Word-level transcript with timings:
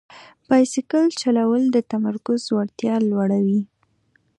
بایسکل 0.47 1.05
چلول 1.21 1.63
د 1.71 1.77
تمرکز 1.91 2.41
وړتیا 2.55 2.95
لوړوي. 3.09 3.61